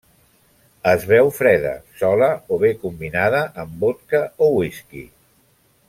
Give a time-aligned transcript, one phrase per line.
[0.91, 5.07] Es beu freda, sola o bé combinada amb vodka o whisky.